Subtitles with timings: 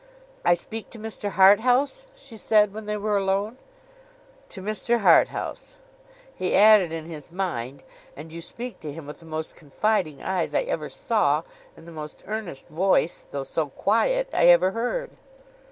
[0.43, 1.33] 'I speak to Mr.
[1.33, 3.57] Harthouse?' she said, when they were alone.
[4.49, 5.01] 'To Mr.
[5.01, 5.75] Harthouse.'
[6.33, 7.83] He added in his mind,
[8.17, 11.43] 'And you speak to him with the most confiding eyes I ever saw,
[11.77, 15.11] and the most earnest voice (though so quiet) I ever heard.